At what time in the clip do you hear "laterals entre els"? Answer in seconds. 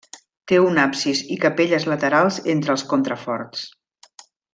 1.91-2.87